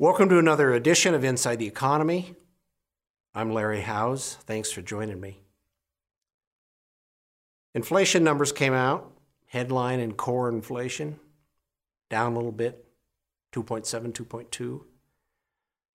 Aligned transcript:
Welcome 0.00 0.28
to 0.28 0.38
another 0.38 0.72
edition 0.74 1.12
of 1.12 1.24
Inside 1.24 1.56
the 1.56 1.66
Economy. 1.66 2.36
I'm 3.34 3.52
Larry 3.52 3.80
Howes. 3.80 4.34
Thanks 4.42 4.70
for 4.70 4.80
joining 4.80 5.18
me. 5.18 5.40
Inflation 7.74 8.22
numbers 8.22 8.52
came 8.52 8.72
out, 8.72 9.10
headline 9.46 9.98
and 9.98 10.16
core 10.16 10.48
inflation, 10.48 11.18
down 12.10 12.30
a 12.30 12.36
little 12.36 12.52
bit, 12.52 12.86
2.7, 13.52 14.12
2.2. 14.12 14.84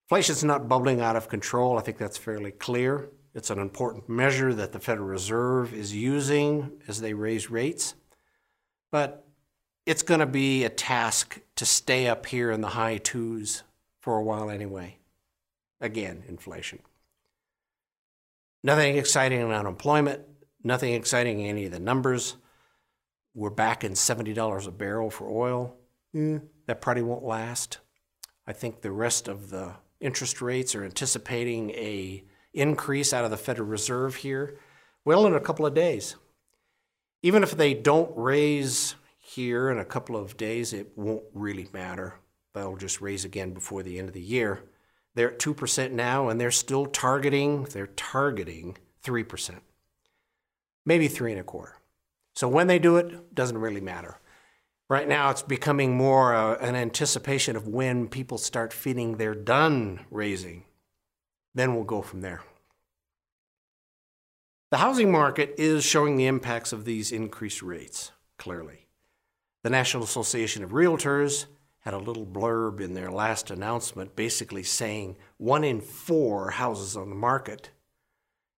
Inflation's 0.03 0.43
not 0.43 0.67
bubbling 0.67 0.99
out 0.99 1.15
of 1.15 1.29
control. 1.29 1.77
I 1.77 1.81
think 1.81 1.97
that's 1.97 2.17
fairly 2.17 2.51
clear. 2.51 3.07
It's 3.33 3.51
an 3.51 3.59
important 3.59 4.09
measure 4.09 4.53
that 4.53 4.73
the 4.73 4.81
Federal 4.81 5.07
Reserve 5.07 5.73
is 5.73 5.95
using 5.95 6.73
as 6.89 6.99
they 6.99 7.13
raise 7.13 7.49
rates. 7.49 7.95
But 8.91 9.25
it's 9.85 10.03
going 10.03 10.19
to 10.19 10.25
be 10.25 10.65
a 10.65 10.69
task 10.69 11.39
to 11.55 11.65
stay 11.65 12.07
up 12.07 12.25
here 12.25 12.51
in 12.51 12.59
the 12.59 12.67
high 12.67 12.97
twos 12.97 13.63
for 14.03 14.17
a 14.17 14.23
while 14.23 14.49
anyway. 14.49 14.97
Again, 15.79 16.23
inflation. 16.27 16.79
Nothing 18.61 18.97
exciting 18.97 19.39
in 19.39 19.49
unemployment, 19.49 20.21
nothing 20.61 20.93
exciting 20.93 21.39
in 21.39 21.47
any 21.47 21.65
of 21.65 21.71
the 21.71 21.79
numbers. 21.79 22.35
We're 23.33 23.49
back 23.49 23.85
in 23.85 23.93
$70 23.93 24.67
a 24.67 24.71
barrel 24.71 25.09
for 25.09 25.29
oil. 25.29 25.77
Mm, 26.13 26.41
that 26.67 26.81
probably 26.81 27.03
won't 27.03 27.23
last. 27.23 27.77
I 28.45 28.51
think 28.51 28.81
the 28.81 28.91
rest 28.91 29.29
of 29.29 29.49
the 29.51 29.75
interest 30.01 30.41
rates 30.41 30.75
are 30.75 30.83
anticipating 30.83 31.69
a 31.71 32.25
increase 32.53 33.13
out 33.13 33.23
of 33.23 33.31
the 33.31 33.37
Federal 33.37 33.69
Reserve 33.69 34.15
here, 34.15 34.59
well, 35.05 35.25
in 35.25 35.33
a 35.33 35.39
couple 35.39 35.65
of 35.65 35.73
days. 35.73 36.17
Even 37.21 37.41
if 37.41 37.51
they 37.51 37.73
don't 37.73 38.11
raise 38.17 38.95
here 39.17 39.69
in 39.69 39.79
a 39.79 39.85
couple 39.85 40.17
of 40.17 40.35
days, 40.35 40.73
it 40.73 40.91
won't 40.97 41.23
really 41.33 41.69
matter 41.71 42.15
they'll 42.53 42.77
just 42.77 43.01
raise 43.01 43.25
again 43.25 43.53
before 43.53 43.83
the 43.83 43.99
end 43.99 44.07
of 44.07 44.13
the 44.13 44.21
year. 44.21 44.63
They're 45.15 45.31
at 45.31 45.39
2% 45.39 45.91
now, 45.91 46.29
and 46.29 46.39
they're 46.39 46.51
still 46.51 46.85
targeting, 46.85 47.63
they're 47.65 47.87
targeting 47.87 48.77
3%, 49.03 49.59
maybe 50.85 51.07
three 51.07 51.31
and 51.31 51.41
a 51.41 51.43
quarter. 51.43 51.77
So 52.35 52.47
when 52.47 52.67
they 52.67 52.79
do 52.79 52.97
it, 52.97 53.35
doesn't 53.35 53.57
really 53.57 53.81
matter. 53.81 54.17
Right 54.89 55.07
now, 55.07 55.29
it's 55.29 55.41
becoming 55.41 55.95
more 55.95 56.35
uh, 56.35 56.55
an 56.57 56.75
anticipation 56.75 57.55
of 57.55 57.67
when 57.67 58.07
people 58.07 58.37
start 58.37 58.73
feeling 58.73 59.17
they're 59.17 59.35
done 59.35 60.01
raising. 60.09 60.65
Then 61.55 61.75
we'll 61.75 61.83
go 61.83 62.01
from 62.01 62.21
there. 62.21 62.41
The 64.71 64.77
housing 64.77 65.11
market 65.11 65.53
is 65.57 65.83
showing 65.83 66.15
the 66.15 66.25
impacts 66.25 66.73
of 66.73 66.85
these 66.85 67.11
increased 67.11 67.61
rates, 67.61 68.11
clearly. 68.37 68.87
The 69.61 69.69
National 69.69 70.03
Association 70.03 70.63
of 70.63 70.71
Realtors 70.71 71.45
had 71.83 71.93
a 71.93 71.99
little 71.99 72.25
blurb 72.25 72.79
in 72.79 72.93
their 72.93 73.11
last 73.11 73.51
announcement 73.51 74.15
basically 74.15 74.63
saying 74.63 75.17
one 75.37 75.63
in 75.63 75.81
four 75.81 76.51
houses 76.51 76.95
on 76.95 77.09
the 77.09 77.15
market 77.15 77.71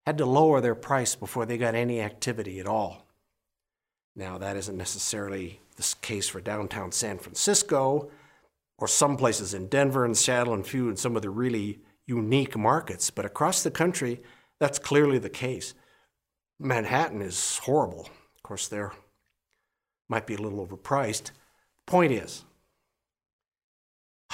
had 0.06 0.18
to 0.20 0.26
lower 0.26 0.62
their 0.62 0.76
price 0.76 1.16
before 1.16 1.46
they 1.46 1.58
got 1.58 1.74
any 1.74 2.00
activity 2.00 2.60
at 2.60 2.68
all. 2.68 3.08
Now, 4.16 4.38
that 4.38 4.56
isn't 4.56 4.78
necessarily 4.78 5.60
the 5.76 5.96
case 6.02 6.28
for 6.28 6.40
downtown 6.40 6.92
San 6.92 7.18
Francisco 7.18 8.12
or 8.78 8.88
some 8.88 9.18
places 9.18 9.56
in 9.56 9.68
Denver 9.68 10.06
and 10.06 10.16
Seattle 10.16 10.54
and 10.54 10.66
few 10.66 10.88
in 10.90 10.96
some 10.96 11.16
of 11.16 11.24
the 11.24 11.30
really 11.32 11.80
unique 12.06 12.56
markets, 12.56 13.10
but 13.10 13.26
across 13.26 13.64
the 13.64 13.72
country, 13.72 14.22
that's 14.60 14.78
clearly 14.78 15.18
the 15.18 15.30
case. 15.30 15.74
Manhattan 16.60 17.22
is 17.24 17.58
horrible. 17.64 18.08
Of 18.36 18.44
course, 18.44 18.68
there 18.68 18.94
might 20.08 20.28
be 20.28 20.36
a 20.36 20.42
little 20.42 20.66
overpriced. 20.66 21.32
The 21.32 21.88
point 21.88 22.12
is, 22.12 22.46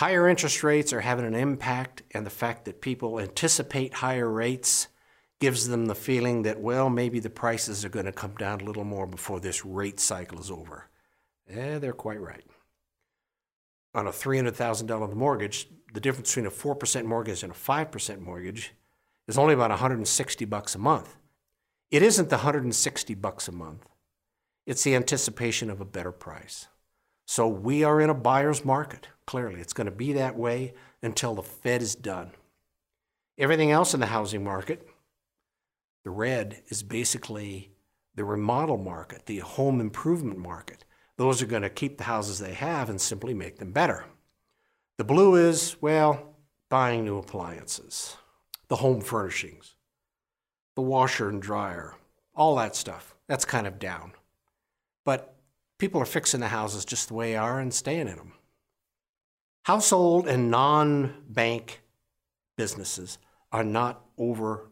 Higher 0.02 0.28
interest 0.28 0.64
rates 0.64 0.94
are 0.94 1.02
having 1.02 1.26
an 1.26 1.36
impact, 1.36 2.02
and 2.10 2.26
the 2.26 2.32
fact 2.32 2.66
that 2.66 2.82
people 2.82 3.20
anticipate 3.20 3.94
higher 3.94 4.28
rates 4.28 4.88
gives 5.40 5.68
them 5.68 5.86
the 5.86 5.94
feeling 5.94 6.42
that, 6.42 6.60
well, 6.60 6.90
maybe 6.90 7.20
the 7.20 7.30
prices 7.30 7.86
are 7.86 7.90
going 7.90 8.08
to 8.08 8.12
come 8.12 8.34
down 8.34 8.62
a 8.62 8.64
little 8.64 8.84
more 8.84 9.06
before 9.06 9.40
this 9.40 9.64
rate 9.64 10.00
cycle 10.00 10.40
is 10.40 10.50
over. 10.50 10.90
Yeah, 11.48 11.78
they're 11.78 11.94
quite 11.94 12.20
right. 12.20 12.44
On 13.94 14.08
a 14.08 14.12
$300,000 14.12 15.14
mortgage, 15.14 15.70
the 15.94 16.00
difference 16.00 16.32
between 16.32 16.48
a 16.48 16.50
4% 16.50 17.06
mortgage 17.06 17.44
and 17.44 17.52
a 17.52 17.56
5% 17.56 18.22
mortgage 18.22 18.74
is 19.28 19.38
only 19.38 19.54
about 19.54 19.70
160 19.70 20.46
bucks 20.46 20.74
a 20.74 20.80
month. 20.80 21.16
It 21.92 22.02
isn't 22.02 22.32
the 22.32 22.38
160 22.38 23.14
bucks 23.14 23.48
a 23.48 23.52
month. 23.52 23.88
It's 24.66 24.84
the 24.84 24.96
anticipation 24.96 25.70
of 25.70 25.80
a 25.80 25.86
better 25.86 26.12
price. 26.12 26.70
So 27.32 27.48
we 27.48 27.86
are 27.86 28.02
in 28.02 28.10
a 28.10 28.14
buyer's 28.14 28.66
market, 28.66 29.08
clearly. 29.26 29.62
It's 29.62 29.72
going 29.72 29.86
to 29.86 29.92
be 29.92 30.12
that 30.12 30.36
way 30.36 30.74
until 31.02 31.34
the 31.34 31.42
Fed 31.42 31.82
is 31.82 31.96
done. 31.96 32.32
Everything 33.38 33.72
else 33.72 33.94
in 33.94 34.02
the 34.02 34.08
housing 34.08 34.44
market, 34.44 34.86
the 36.04 36.10
red 36.10 36.62
is 36.68 36.84
basically 36.84 37.72
the 38.16 38.26
remodel 38.26 38.76
market, 38.76 39.28
the 39.28 39.38
home 39.38 39.80
improvement 39.80 40.40
market. 40.40 40.84
Those 41.16 41.42
are 41.42 41.46
going 41.46 41.62
to 41.62 41.70
keep 41.70 41.98
the 41.98 42.04
houses 42.04 42.38
they 42.38 42.54
have 42.54 42.90
and 42.90 43.00
simply 43.00 43.34
make 43.34 43.60
them 43.60 43.72
better. 43.72 44.04
The 44.98 45.06
blue 45.06 45.36
is, 45.36 45.78
well, 45.80 46.36
buying 46.68 47.06
new 47.06 47.18
appliances, 47.18 48.18
the 48.68 48.76
home 48.76 49.00
furnishings, 49.00 49.76
the 50.76 50.82
washer 50.82 51.30
and 51.30 51.42
dryer, 51.42 51.96
all 52.36 52.58
that 52.58 52.76
stuff. 52.76 53.16
That's 53.30 53.46
kind 53.46 53.68
of 53.68 53.80
down. 53.80 54.12
But 55.06 55.34
people 55.82 56.00
are 56.00 56.06
fixing 56.06 56.42
the 56.42 56.48
houses 56.48 56.86
just 56.86 57.08
the 57.08 57.14
way 57.16 57.32
they 57.32 57.36
are 57.36 57.60
and 57.60 57.74
staying 57.74 58.08
in 58.08 58.16
them. 58.16 58.34
Household 59.64 60.28
and 60.28 60.52
non 60.52 61.24
bank 61.28 61.82
businesses 62.56 63.18
are 63.52 63.64
not 63.64 64.06
over 64.16 64.70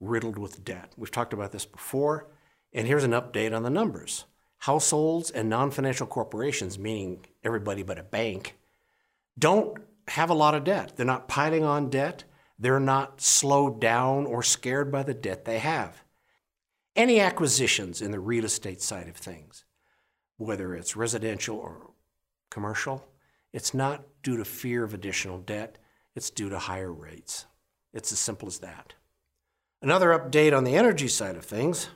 riddled 0.00 0.36
with 0.36 0.62
debt. 0.62 0.92
We've 0.98 1.10
talked 1.10 1.32
about 1.32 1.52
this 1.52 1.64
before, 1.64 2.28
and 2.74 2.86
here's 2.86 3.04
an 3.04 3.12
update 3.12 3.56
on 3.56 3.62
the 3.62 3.70
numbers. 3.70 4.26
Households 4.58 5.30
and 5.30 5.48
non 5.48 5.70
financial 5.70 6.06
corporations, 6.06 6.78
meaning 6.78 7.24
everybody 7.42 7.82
but 7.82 7.98
a 7.98 8.02
bank, 8.02 8.58
don't 9.38 9.78
have 10.08 10.28
a 10.28 10.34
lot 10.34 10.54
of 10.54 10.64
debt. 10.64 10.92
They're 10.94 11.06
not 11.06 11.26
piling 11.26 11.64
on 11.64 11.88
debt. 11.88 12.24
They're 12.58 12.78
not 12.78 13.22
slowed 13.22 13.80
down 13.80 14.26
or 14.26 14.42
scared 14.42 14.92
by 14.92 15.04
the 15.04 15.14
debt 15.14 15.46
they 15.46 15.58
have. 15.58 16.04
Any 16.94 17.18
acquisitions 17.18 18.02
in 18.02 18.10
the 18.10 18.20
real 18.20 18.44
estate 18.44 18.82
side 18.82 19.08
of 19.08 19.16
things 19.16 19.64
whether 20.40 20.74
it's 20.74 20.96
residential 20.96 21.56
or 21.56 21.90
commercial, 22.50 23.04
it's 23.52 23.74
not 23.74 24.04
due 24.22 24.36
to 24.38 24.44
fear 24.44 24.82
of 24.82 24.94
additional 24.94 25.38
debt, 25.38 25.78
it's 26.14 26.30
due 26.30 26.48
to 26.48 26.58
higher 26.58 26.92
rates. 26.92 27.46
It's 27.92 28.10
as 28.10 28.18
simple 28.18 28.48
as 28.48 28.58
that. 28.60 28.94
Another 29.82 30.08
update 30.08 30.56
on 30.56 30.64
the 30.64 30.76
energy 30.76 31.08
side 31.08 31.36
of 31.36 31.44
things 31.44 31.88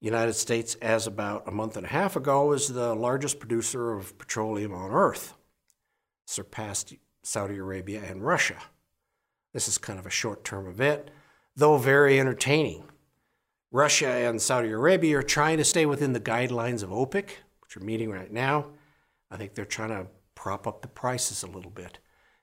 United 0.00 0.34
States, 0.34 0.74
as 0.82 1.06
about 1.06 1.48
a 1.48 1.50
month 1.50 1.78
and 1.78 1.86
a 1.86 1.88
half 1.88 2.14
ago, 2.14 2.52
is 2.52 2.68
the 2.68 2.94
largest 2.94 3.38
producer 3.38 3.90
of 3.92 4.18
petroleum 4.18 4.74
on 4.74 4.90
earth, 4.90 5.32
surpassed 6.26 6.92
Saudi 7.22 7.56
Arabia 7.56 8.02
and 8.06 8.22
Russia. 8.22 8.58
This 9.54 9.66
is 9.66 9.78
kind 9.78 9.98
of 9.98 10.04
a 10.04 10.10
short 10.10 10.44
term 10.44 10.66
event, 10.66 11.10
though 11.56 11.78
very 11.78 12.20
entertaining. 12.20 12.84
Russia 13.72 14.08
and 14.08 14.42
Saudi 14.42 14.70
Arabia 14.70 15.18
are 15.18 15.22
trying 15.22 15.56
to 15.56 15.64
stay 15.64 15.86
within 15.86 16.12
the 16.12 16.20
guidelines 16.20 16.82
of 16.82 16.90
OPEC, 16.90 17.30
are 17.76 17.80
meeting 17.80 18.10
right 18.10 18.32
now. 18.32 18.66
I 19.30 19.36
think 19.36 19.54
they're 19.54 19.64
trying 19.64 19.90
to 19.90 20.06
prop 20.34 20.66
up 20.66 20.82
the 20.82 20.88
prices 20.88 21.42
a 21.42 21.48
little 21.48 21.70
bit 21.70 21.98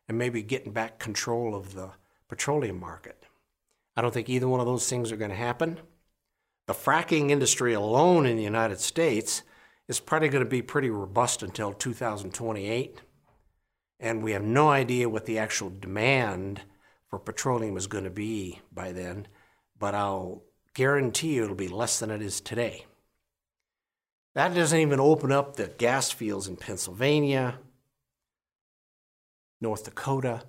and 0.08 0.18
maybe 0.18 0.42
getting 0.42 0.74
back 0.74 1.00
control 1.00 1.56
of 1.56 1.74
the 1.74 1.92
petroleum 2.28 2.80
market. 2.80 3.26
I 3.96 4.02
don't 4.02 4.14
think 4.14 4.30
either 4.30 4.48
one 4.48 4.60
of 4.60 4.66
those 4.66 4.90
things 4.90 5.12
are 5.12 5.18
going 5.18 5.32
to 5.32 5.38
happen. 5.38 5.80
The 6.68 6.74
fracking 6.74 7.30
industry 7.30 7.74
alone 7.74 8.26
in 8.26 8.38
the 8.38 8.44
United 8.44 8.80
States 8.80 9.44
is 9.88 10.00
probably 10.00 10.30
going 10.30 10.44
to 10.44 10.50
be 10.50 10.62
pretty 10.62 10.90
robust 10.90 11.44
until 11.44 11.74
2028. 11.74 13.02
And 14.00 14.24
we 14.24 14.32
have 14.32 14.44
no 14.44 14.70
idea 14.70 15.10
what 15.10 15.26
the 15.26 15.38
actual 15.38 15.70
demand 15.70 16.62
for 17.10 17.20
petroleum 17.20 17.78
is 17.78 17.88
going 17.88 18.06
to 18.06 18.10
be 18.10 18.62
by 18.72 18.94
then, 18.94 19.28
but 19.78 19.94
I'll 19.94 20.44
guarantee 20.74 21.34
you 21.34 21.44
it'll 21.44 21.56
be 21.56 21.68
less 21.68 22.00
than 22.00 22.10
it 22.10 22.22
is 22.22 22.40
today. 22.40 22.86
That 24.34 24.54
doesn't 24.54 24.80
even 24.80 25.00
open 25.00 25.32
up 25.32 25.56
the 25.56 25.68
gas 25.68 26.10
fields 26.10 26.48
in 26.48 26.56
Pennsylvania, 26.56 27.60
North 29.60 29.84
Dakota. 29.84 30.44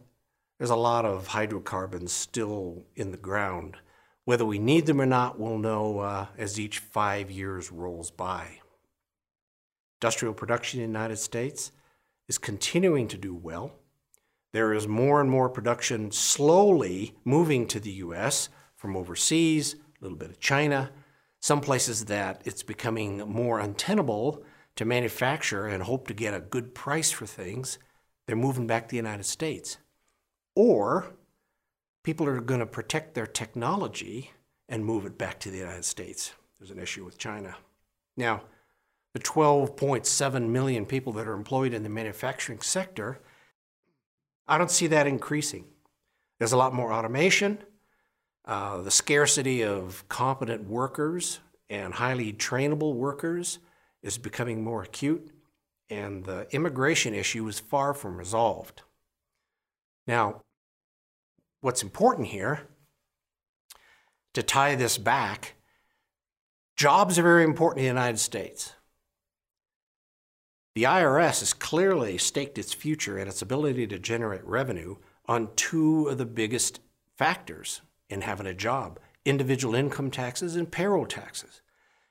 There's 0.59 0.71
a 0.71 0.77
lot 0.77 1.05
of 1.05 1.29
hydrocarbons 1.29 2.13
still 2.13 2.85
in 2.95 3.11
the 3.11 3.17
ground. 3.17 3.79
Whether 4.25 4.45
we 4.45 4.61
need 4.61 4.87
them 4.87 5.01
or 5.01 5.07
not, 5.07 5.39
we'll 5.39 5.59
know 5.59 5.99
uh, 5.99 6.27
as 6.39 6.61
each 6.61 6.79
five 6.79 7.29
years 7.29 7.73
rolls 7.73 8.13
by. 8.13 8.61
Industrial 10.01 10.33
production 10.33 10.81
in 10.81 10.93
the 10.93 10.99
United 10.99 11.17
States 11.17 11.73
is 12.29 12.39
continuing 12.39 13.09
to 13.09 13.17
do 13.17 13.35
well. 13.35 13.73
There 14.53 14.73
is 14.73 14.87
more 14.87 15.21
and 15.21 15.29
more 15.29 15.49
production 15.49 16.13
slowly 16.13 17.17
moving 17.25 17.67
to 17.69 17.81
the 17.81 17.91
U.S. 17.93 18.49
from 18.77 18.97
overseas, 18.97 19.75
a 19.75 19.79
little 20.01 20.19
bit 20.19 20.31
of 20.31 20.39
China, 20.39 20.91
some 21.43 21.61
places 21.61 22.05
that 22.07 22.41
it's 22.45 22.63
becoming 22.63 23.19
more 23.19 23.59
untenable 23.59 24.43
to 24.77 24.85
manufacture 24.85 25.67
and 25.67 25.83
hope 25.83 26.07
to 26.07 26.15
get 26.15 26.33
a 26.33 26.41
good 26.41 26.75
price 26.75 27.11
for 27.11 27.27
things, 27.27 27.79
they're 28.27 28.37
moving 28.37 28.67
back 28.67 28.85
to 28.85 28.93
the 28.93 28.97
United 28.97 29.25
States. 29.25 29.77
or 30.55 31.15
people 32.03 32.27
are 32.27 32.41
going 32.41 32.61
to 32.61 32.67
protect 32.67 33.15
their 33.15 33.27
technology 33.27 34.33
and 34.69 34.85
move 34.85 35.07
it 35.07 35.17
back 35.17 35.39
to 35.41 35.51
the 35.51 35.59
United 35.59 35.85
States. 35.85 36.35
There's 36.59 36.71
an 36.71 36.79
issue 36.79 37.05
with 37.05 37.17
China. 37.17 37.57
Now, 38.17 38.43
the 39.15 39.21
12.7 39.21 40.49
million 40.49 40.85
people 40.85 41.13
that 41.15 41.27
are 41.27 41.33
employed 41.33 41.73
in 41.73 41.83
the 41.83 41.89
manufacturing 41.89 42.61
sector, 42.61 43.21
I 44.47 44.59
don't 44.59 44.71
see 44.71 44.89
that 44.89 45.07
increasing. 45.07 45.65
There's 46.39 46.53
a 46.53 46.57
lot 46.57 46.75
more 46.75 46.93
automation. 46.93 47.59
Uh, 48.45 48.83
the 48.83 48.91
scarcity 48.91 49.63
of 49.63 50.09
competent 50.09 50.69
workers 50.69 51.39
and 51.71 51.95
highly 51.95 52.33
trainable 52.33 52.95
workers 52.95 53.59
is 54.03 54.19
becoming 54.19 54.65
more 54.65 54.83
acute, 54.83 55.31
and 55.89 56.25
the 56.25 56.47
immigration 56.51 57.15
issue 57.15 57.47
is 57.47 57.61
far 57.61 57.95
from 57.95 58.17
resolved. 58.17 58.83
Now, 60.07 60.43
what's 61.61 61.83
important 61.83 62.29
here 62.29 62.67
to 64.35 64.43
tie 64.43 64.75
this 64.75 64.99
back 64.99 65.55
jobs 66.77 67.19
are 67.19 67.23
very 67.23 67.45
important 67.45 67.79
in 67.79 67.85
the 67.85 68.01
United 68.01 68.19
States. 68.19 68.75
The 70.75 70.85
IRS 70.85 71.41
has 71.41 71.53
clearly 71.53 72.19
staked 72.19 72.59
its 72.59 72.73
future 72.73 73.19
and 73.19 73.29
its 73.29 73.43
ability 73.43 73.87
to 73.89 73.99
generate 73.99 74.45
revenue 74.45 74.97
on 75.27 75.51
two 75.55 76.09
of 76.09 76.19
the 76.19 76.27
biggest 76.27 76.81
factors 77.17 77.83
in 78.13 78.21
having 78.21 78.47
a 78.47 78.55
job 78.55 79.01
individual 79.25 79.75
income 79.75 80.11
taxes 80.11 80.57
and 80.57 80.73
payroll 80.73 81.07
taxes. 81.07 81.63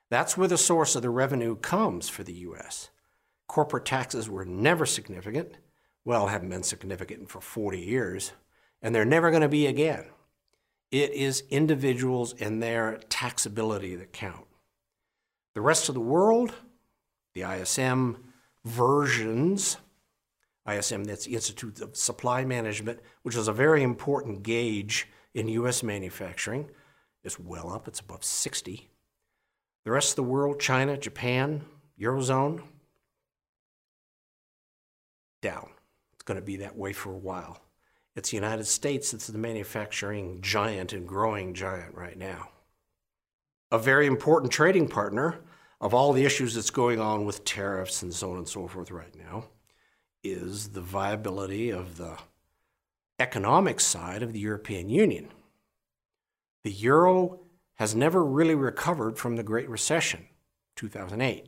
That's 0.10 0.38
where 0.38 0.48
the 0.48 0.58
source 0.58 0.96
of 0.96 1.02
the 1.02 1.10
revenue 1.10 1.56
comes 1.56 2.10
for 2.10 2.24
the 2.24 2.34
U.S. 2.34 2.90
Corporate 3.48 3.86
taxes 3.86 4.30
were 4.30 4.46
never 4.46 4.86
significant, 4.86 5.58
well, 6.06 6.28
haven't 6.28 6.50
been 6.50 6.64
significant 6.64 7.30
for 7.30 7.42
40 7.42 7.80
years, 7.80 8.32
and 8.82 8.96
they're 8.96 9.06
never 9.06 9.30
going 9.30 9.42
to 9.42 9.50
be 9.50 9.68
again. 9.68 10.06
It 10.90 11.12
is 11.12 11.44
individuals 11.50 12.34
and 12.40 12.62
their 12.62 13.00
taxability 13.10 13.98
that 13.98 14.14
count. 14.14 14.48
The 15.54 15.62
rest 15.62 15.90
of 15.90 15.96
the 15.96 16.02
world, 16.02 16.54
the 17.34 17.44
ISM 17.44 18.18
versions, 18.66 19.78
ISM, 20.70 21.06
that's 21.06 21.26
the 21.26 21.36
Institute 21.36 21.82
of 21.82 21.96
Supply 21.96 22.46
Management, 22.46 23.00
which 23.24 23.36
is 23.36 23.48
a 23.48 23.54
very 23.54 23.84
important 23.84 24.44
gauge 24.44 25.08
in 25.34 25.48
U.S. 25.48 25.84
manufacturing, 25.84 26.70
is 27.24 27.40
well 27.40 27.72
up. 27.72 27.88
It's 27.88 28.00
above 28.00 28.24
60. 28.24 28.90
The 29.84 29.92
rest 29.92 30.12
of 30.12 30.16
the 30.18 30.24
world, 30.24 30.60
China, 30.60 30.98
Japan, 30.98 31.64
Eurozone, 32.00 32.64
down. 35.42 35.70
It's 36.14 36.24
going 36.24 36.40
to 36.40 36.46
be 36.46 36.58
that 36.58 36.78
way 36.78 36.94
for 36.94 37.12
a 37.12 37.18
while. 37.18 37.62
It's 38.16 38.32
the 38.32 38.38
United 38.38 38.66
States 38.66 39.12
that's 39.12 39.28
the 39.28 39.38
manufacturing 39.38 40.42
giant 40.42 40.94
and 40.94 41.08
growing 41.08 41.54
giant 41.54 41.96
right 41.96 42.18
now. 42.18 42.50
A 43.72 43.80
very 43.80 44.06
important 44.06 44.52
trading 44.52 44.88
partner 44.88 45.40
of 45.80 45.94
all 45.94 46.14
the 46.14 46.26
issues 46.26 46.54
that's 46.54 46.70
going 46.70 47.00
on 47.00 47.26
with 47.26 47.46
tariffs 47.46 48.04
and 48.04 48.14
so 48.14 48.32
on 48.32 48.38
and 48.38 48.48
so 48.48 48.68
forth 48.68 48.92
right 48.92 49.16
now 49.16 49.46
is 50.24 50.70
the 50.70 50.82
viability 50.82 51.72
of 51.72 51.98
the 51.98 52.18
economic 53.22 53.80
side 53.80 54.24
of 54.24 54.34
the 54.34 54.40
European 54.40 54.90
Union. 54.90 55.30
The 56.64 56.72
euro 56.72 57.40
has 57.76 57.96
never 57.96 58.24
really 58.24 58.56
recovered 58.56 59.18
from 59.18 59.36
the 59.36 59.44
Great 59.44 59.70
Recession, 59.70 60.28
2008. 60.76 61.48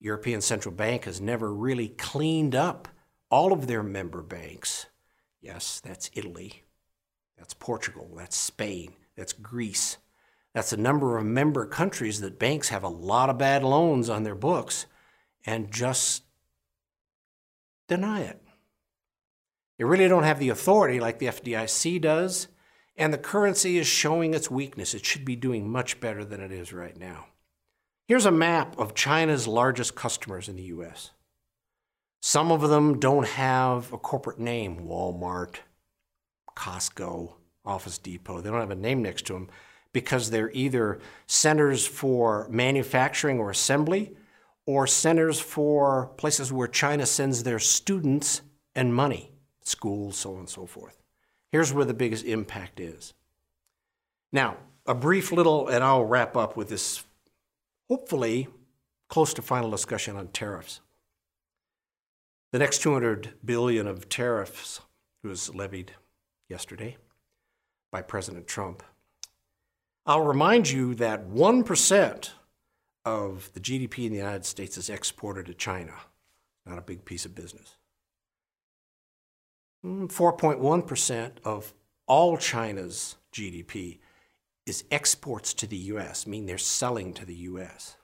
European 0.00 0.40
Central 0.40 0.74
Bank 0.74 1.04
has 1.04 1.20
never 1.20 1.52
really 1.52 1.88
cleaned 1.88 2.54
up 2.54 2.88
all 3.30 3.52
of 3.52 3.66
their 3.66 3.82
member 3.82 4.22
banks 4.22 4.86
Yes, 5.44 5.78
that's 5.84 6.10
Italy. 6.14 6.62
That's 7.36 7.52
Portugal. 7.52 8.08
That's 8.16 8.34
Spain. 8.34 8.94
That's 9.14 9.34
Greece. 9.34 9.98
That's 10.54 10.72
a 10.72 10.78
number 10.78 11.18
of 11.18 11.26
member 11.26 11.66
countries 11.66 12.22
that 12.22 12.38
banks 12.38 12.70
have 12.70 12.82
a 12.82 12.88
lot 12.88 13.28
of 13.28 13.36
bad 13.36 13.62
loans 13.62 14.08
on 14.08 14.22
their 14.22 14.34
books 14.34 14.86
and 15.44 15.70
just 15.70 16.22
deny 17.88 18.22
it. 18.22 18.40
They 19.78 19.84
really 19.84 20.08
don't 20.08 20.24
have 20.24 20.38
the 20.38 20.50
authority 20.50 21.00
like 21.00 21.18
the 21.18 21.26
FDIC 21.26 22.00
does, 22.00 22.48
and 22.96 23.12
the 23.12 23.18
currency 23.18 23.78
is 23.78 23.86
showing 23.86 24.34
its 24.34 24.50
weakness. 24.50 24.94
It 24.94 25.04
should 25.04 25.24
be 25.24 25.36
doing 25.36 25.68
much 25.68 26.00
better 26.00 26.24
than 26.24 26.40
it 26.40 26.52
is 26.52 26.72
right 26.72 26.96
now. 26.96 27.26
Here's 28.06 28.26
a 28.26 28.30
map 28.30 28.78
of 28.78 28.94
China's 28.94 29.48
largest 29.48 29.94
customers 29.94 30.48
in 30.48 30.56
the 30.56 30.64
US. 30.64 31.10
Some 32.20 32.52
of 32.52 32.68
them 32.68 33.00
don't 33.00 33.26
have 33.26 33.92
a 33.92 33.98
corporate 33.98 34.38
name 34.38 34.86
Walmart, 34.86 35.56
Costco, 36.56 37.34
Office 37.64 37.98
Depot. 37.98 38.40
They 38.40 38.50
don't 38.50 38.60
have 38.60 38.70
a 38.70 38.76
name 38.76 39.02
next 39.02 39.26
to 39.26 39.32
them 39.34 39.48
because 39.92 40.30
they're 40.30 40.50
either 40.52 41.00
centers 41.26 41.86
for 41.86 42.46
manufacturing 42.50 43.38
or 43.38 43.50
assembly 43.50 44.16
or 44.66 44.86
centers 44.86 45.40
for 45.40 46.08
places 46.16 46.52
where 46.52 46.68
China 46.68 47.06
sends 47.06 47.42
their 47.42 47.58
students 47.58 48.42
and 48.74 48.94
money, 48.94 49.33
schools, 49.64 50.16
so 50.16 50.34
on 50.34 50.40
and 50.40 50.48
so 50.48 50.66
forth. 50.66 51.02
Here's 51.50 51.72
where 51.72 51.84
the 51.84 51.94
biggest 51.94 52.24
impact 52.24 52.80
is. 52.80 53.14
Now, 54.32 54.56
a 54.86 54.94
brief 54.94 55.32
little, 55.32 55.68
and 55.68 55.82
I'll 55.82 56.04
wrap 56.04 56.36
up 56.36 56.56
with 56.56 56.68
this 56.68 57.04
hopefully 57.88 58.48
close 59.08 59.34
to 59.34 59.42
final 59.42 59.70
discussion 59.70 60.16
on 60.16 60.28
tariffs. 60.28 60.80
The 62.52 62.58
next 62.58 62.82
200 62.82 63.34
billion 63.44 63.86
of 63.86 64.08
tariffs 64.08 64.80
was 65.22 65.54
levied 65.54 65.92
yesterday 66.48 66.96
by 67.90 68.02
President 68.02 68.46
Trump. 68.46 68.82
I'll 70.06 70.24
remind 70.24 70.70
you 70.70 70.94
that 70.96 71.28
1% 71.28 72.30
of 73.04 73.50
the 73.54 73.60
GDP 73.60 74.06
in 74.06 74.12
the 74.12 74.18
United 74.18 74.44
States 74.44 74.76
is 74.76 74.90
exported 74.90 75.46
to 75.46 75.54
China. 75.54 75.94
Not 76.66 76.78
a 76.78 76.82
big 76.82 77.04
piece 77.04 77.24
of 77.24 77.34
business. 77.34 77.76
4.1% 79.84 80.60
mm, 80.60 81.30
of 81.44 81.74
all 82.06 82.36
China's 82.38 83.16
GDP 83.32 83.98
is 84.66 84.84
exports 84.90 85.52
to 85.54 85.66
the 85.66 85.76
US, 85.76 86.26
meaning 86.26 86.46
they're 86.46 86.58
selling 86.58 87.12
to 87.14 87.26
the 87.26 87.34
US. 87.34 87.96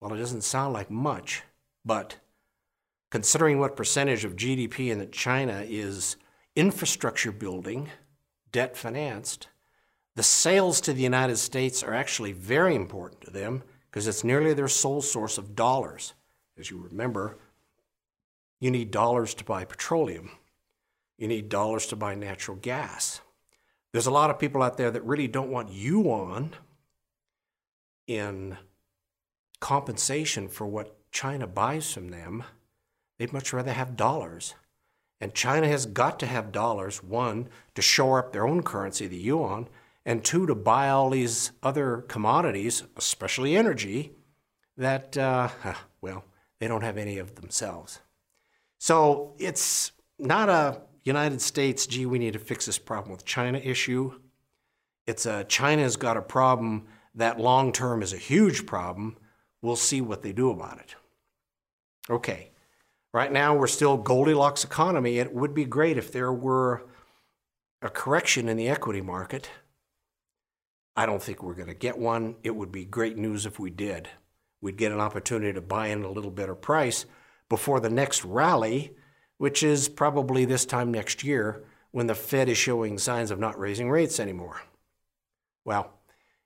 Well, 0.00 0.12
it 0.12 0.18
doesn't 0.18 0.42
sound 0.42 0.72
like 0.72 0.90
much, 0.90 1.42
but 1.84 2.16
considering 3.10 3.58
what 3.58 3.76
percentage 3.76 4.24
of 4.24 4.36
GDP 4.36 4.90
in 4.90 5.10
China 5.12 5.64
is 5.66 6.16
infrastructure 6.56 7.32
building, 7.32 7.90
debt 8.50 8.76
financed, 8.76 9.48
the 10.16 10.22
sales 10.22 10.80
to 10.82 10.92
the 10.92 11.02
United 11.02 11.36
States 11.36 11.82
are 11.82 11.94
actually 11.94 12.32
very 12.32 12.74
important 12.74 13.20
to 13.22 13.30
them 13.30 13.62
because 13.90 14.06
it's 14.06 14.24
nearly 14.24 14.54
their 14.54 14.68
sole 14.68 15.02
source 15.02 15.38
of 15.38 15.54
dollars. 15.54 16.14
As 16.58 16.70
you 16.70 16.78
remember, 16.78 17.38
you 18.60 18.70
need 18.70 18.90
dollars 18.90 19.34
to 19.34 19.44
buy 19.44 19.64
petroleum. 19.64 20.30
You 21.18 21.28
need 21.28 21.48
dollars 21.48 21.86
to 21.86 21.96
buy 21.96 22.14
natural 22.14 22.56
gas. 22.56 23.20
There's 23.92 24.06
a 24.06 24.10
lot 24.10 24.30
of 24.30 24.38
people 24.38 24.62
out 24.62 24.76
there 24.76 24.90
that 24.90 25.04
really 25.04 25.28
don't 25.28 25.50
want 25.50 25.70
yuan 25.70 26.54
in 28.06 28.56
compensation 29.60 30.48
for 30.48 30.66
what 30.66 30.96
China 31.12 31.46
buys 31.46 31.92
from 31.92 32.08
them 32.08 32.44
They'd 33.18 33.32
much 33.32 33.52
rather 33.52 33.72
have 33.72 33.96
dollars. 33.96 34.54
And 35.20 35.34
China 35.34 35.68
has 35.68 35.86
got 35.86 36.18
to 36.20 36.26
have 36.26 36.52
dollars, 36.52 37.02
one, 37.02 37.48
to 37.74 37.82
shore 37.82 38.18
up 38.18 38.32
their 38.32 38.46
own 38.46 38.62
currency, 38.62 39.06
the 39.06 39.16
yuan, 39.16 39.68
and 40.04 40.24
two, 40.24 40.46
to 40.46 40.54
buy 40.54 40.90
all 40.90 41.10
these 41.10 41.52
other 41.62 42.04
commodities, 42.08 42.82
especially 42.96 43.56
energy, 43.56 44.12
that, 44.76 45.16
uh, 45.16 45.48
well, 46.00 46.24
they 46.58 46.68
don't 46.68 46.82
have 46.82 46.98
any 46.98 47.18
of 47.18 47.36
themselves. 47.36 48.00
So 48.78 49.34
it's 49.38 49.92
not 50.18 50.48
a 50.48 50.82
United 51.04 51.40
States, 51.40 51.86
gee, 51.86 52.06
we 52.06 52.18
need 52.18 52.32
to 52.32 52.38
fix 52.38 52.66
this 52.66 52.78
problem 52.78 53.12
with 53.12 53.24
China 53.24 53.58
issue. 53.58 54.18
It's 55.06 55.26
a 55.26 55.44
China's 55.44 55.96
got 55.96 56.16
a 56.16 56.22
problem 56.22 56.86
that 57.14 57.38
long 57.38 57.72
term 57.72 58.02
is 58.02 58.12
a 58.12 58.18
huge 58.18 58.66
problem. 58.66 59.16
We'll 59.62 59.76
see 59.76 60.00
what 60.00 60.22
they 60.22 60.32
do 60.32 60.50
about 60.50 60.78
it. 60.78 60.94
Okay. 62.10 62.50
Right 63.12 63.30
now, 63.30 63.54
we're 63.54 63.68
still 63.68 63.96
Goldilocks 63.96 64.64
economy. 64.64 65.18
It 65.18 65.32
would 65.32 65.54
be 65.54 65.64
great 65.64 65.96
if 65.98 66.10
there 66.10 66.32
were 66.32 66.84
a 67.80 67.88
correction 67.88 68.48
in 68.48 68.56
the 68.56 68.68
equity 68.68 69.00
market. 69.00 69.48
I 70.96 71.06
don't 71.06 71.22
think 71.22 71.42
we're 71.42 71.54
going 71.54 71.68
to 71.68 71.74
get 71.74 71.98
one. 71.98 72.36
It 72.42 72.56
would 72.56 72.72
be 72.72 72.84
great 72.84 73.16
news 73.16 73.46
if 73.46 73.60
we 73.60 73.70
did. 73.70 74.08
We'd 74.60 74.76
get 74.76 74.92
an 74.92 75.00
opportunity 75.00 75.52
to 75.52 75.60
buy 75.60 75.88
in 75.88 76.02
a 76.02 76.10
little 76.10 76.30
better 76.30 76.54
price 76.54 77.06
before 77.48 77.78
the 77.78 77.90
next 77.90 78.24
rally, 78.24 78.96
which 79.38 79.62
is 79.62 79.88
probably 79.88 80.44
this 80.44 80.64
time 80.64 80.92
next 80.92 81.24
year 81.24 81.62
when 81.90 82.06
the 82.06 82.14
Fed 82.14 82.48
is 82.48 82.58
showing 82.58 82.98
signs 82.98 83.30
of 83.30 83.38
not 83.38 83.58
raising 83.58 83.90
rates 83.90 84.18
anymore. 84.18 84.62
Well, 85.64 85.92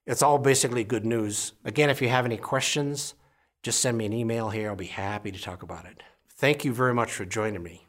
it's 0.07 0.23
all 0.23 0.39
basically 0.39 0.85
good 0.85 1.05
news. 1.05 1.53
Again, 1.65 1.91
if 1.91 2.01
you 2.01 2.09
have 2.09 2.25
any 2.25 2.37
questions, 2.37 3.15
just 3.63 3.81
send 3.81 3.99
me 3.99 4.07
an 4.07 4.13
email 4.13 4.51
here. 4.51 4.71
I'll 4.71 4.77
be 4.77 4.87
happy 4.87 5.33
to 5.33 5.41
talk 5.41 5.63
about 5.63 5.87
it. 5.87 6.03
Thank 6.29 6.65
you 6.65 6.73
very 6.73 6.95
much 6.95 7.13
for 7.13 7.25
joining 7.25 7.63
me. 7.63 7.88